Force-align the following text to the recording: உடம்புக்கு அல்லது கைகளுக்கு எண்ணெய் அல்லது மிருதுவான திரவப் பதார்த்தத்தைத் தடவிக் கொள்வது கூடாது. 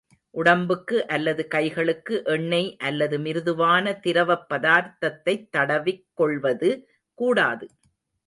உடம்புக்கு 0.35 1.07
அல்லது 1.07 1.47
கைகளுக்கு 1.47 2.23
எண்ணெய் 2.25 2.77
அல்லது 2.79 3.19
மிருதுவான 3.19 3.93
திரவப் 4.07 4.47
பதார்த்தத்தைத் 4.49 5.49
தடவிக் 5.49 6.05
கொள்வது 6.13 6.71
கூடாது. 7.19 7.67